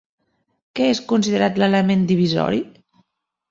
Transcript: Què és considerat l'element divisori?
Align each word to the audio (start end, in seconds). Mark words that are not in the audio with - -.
Què 0.79 0.87
és 0.93 1.01
considerat 1.11 1.61
l'element 1.65 2.03
divisori? 2.15 2.65